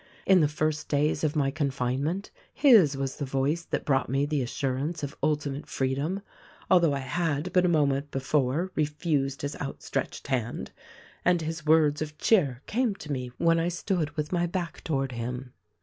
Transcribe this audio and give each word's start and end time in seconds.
In 0.25 0.39
the 0.39 0.47
first 0.47 0.89
days 0.89 1.23
of 1.23 1.35
my 1.35 1.51
confinement 1.51 2.31
his 2.55 2.97
was 2.97 3.17
the 3.17 3.23
voice 3.23 3.63
that 3.65 3.85
brought 3.85 4.09
me 4.09 4.25
the 4.25 4.41
assurance 4.41 5.03
of 5.03 5.15
ultimate 5.21 5.67
free 5.67 5.93
dom,— 5.93 6.23
although 6.71 6.95
I 6.95 7.01
had, 7.05 7.53
but 7.53 7.67
a 7.67 7.69
moment 7.69 8.09
before, 8.09 8.71
refused 8.73 9.43
his 9.43 9.55
outstretched 9.61 10.25
hand— 10.25 10.71
and 11.23 11.43
his 11.43 11.67
words 11.67 12.01
of 12.01 12.17
cheer 12.17 12.63
came 12.65 12.95
to 12.95 13.11
me 13.11 13.31
when 13.37 13.59
I 13.59 13.67
stood 13.67 14.09
with 14.17 14.31
my 14.31 14.47
back 14.47 14.83
toward 14.83 15.11
him. 15.11 15.53